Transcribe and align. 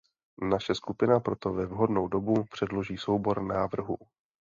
Naše 0.41 0.75
skupina 0.75 1.19
proto 1.19 1.53
ve 1.53 1.65
vhodnou 1.65 2.07
dobu 2.07 2.43
předloží 2.43 2.97
soubor 2.97 3.41
návrhů. 3.43 3.97